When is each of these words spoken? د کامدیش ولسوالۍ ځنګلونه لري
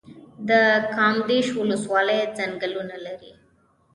د 0.49 0.51
کامدیش 0.95 1.47
ولسوالۍ 1.59 2.21
ځنګلونه 2.37 2.95
لري 3.05 3.31